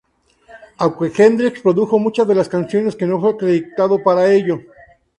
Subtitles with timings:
[0.79, 4.59] Aunque Hendrix produjo muchas de las canciones, que no fue acreditado para ello.